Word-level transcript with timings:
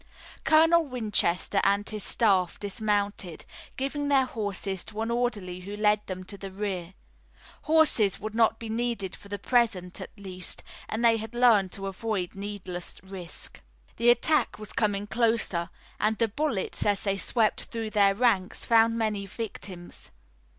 Colonel 0.43 0.83
Winchester 0.83 1.61
and 1.63 1.87
his 1.87 2.03
staff 2.03 2.59
dismounted, 2.59 3.45
giving 3.77 4.07
their 4.07 4.25
horses 4.25 4.83
to 4.85 5.01
an 5.01 5.11
orderly 5.11 5.59
who 5.59 5.75
led 5.75 6.07
them 6.07 6.23
to 6.23 6.39
the 6.39 6.49
rear. 6.49 6.95
Horses 7.65 8.19
would 8.19 8.33
not 8.33 8.57
be 8.57 8.67
needed 8.67 9.15
for 9.15 9.27
the 9.27 9.37
present, 9.37 10.01
at 10.01 10.09
least, 10.17 10.63
and 10.89 11.05
they 11.05 11.17
had 11.17 11.35
learned 11.35 11.71
to 11.73 11.85
avoid 11.85 12.33
needless 12.33 12.99
risk. 13.03 13.59
The 13.97 14.09
attack 14.09 14.57
was 14.57 14.73
coming 14.73 15.05
closer, 15.05 15.69
and 15.99 16.17
the 16.17 16.27
bullets 16.29 16.83
as 16.83 17.03
they 17.03 17.17
swept 17.17 17.65
through 17.65 17.91
their 17.91 18.15
ranks 18.15 18.65
found 18.65 18.97
many 18.97 19.27
victims. 19.27 20.09